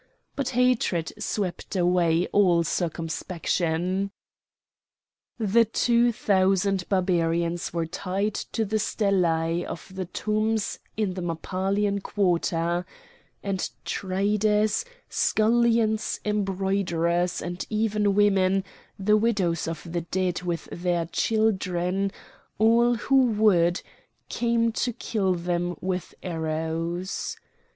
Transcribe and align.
But 0.35 0.49
hatred 0.57 1.13
swept 1.19 1.75
away 1.75 2.25
all 2.31 2.63
circumspection. 2.63 4.09
The 5.37 5.63
two 5.63 6.11
thousand 6.11 6.89
Barbarians 6.89 7.71
were 7.71 7.85
tied 7.85 8.33
to 8.33 8.65
the 8.65 8.77
stelæ 8.77 9.63
of 9.63 9.91
the 9.93 10.05
tombs 10.05 10.79
in 10.97 11.13
the 11.13 11.21
Mappalian 11.21 12.01
quarter; 12.01 12.83
and 13.43 13.69
traders, 13.85 14.85
scullions, 15.07 16.19
embroiderers, 16.25 17.39
and 17.39 17.63
even 17.69 18.15
women,—the 18.15 19.17
widows 19.17 19.67
of 19.67 19.83
the 19.85 20.01
dead 20.01 20.41
with 20.41 20.67
their 20.71 21.05
children—all 21.05 22.95
who 22.95 23.25
would, 23.33 23.83
came 24.29 24.71
to 24.71 24.93
kill 24.93 25.35
them 25.35 25.75
with 25.79 26.15
arrows. 26.23 27.37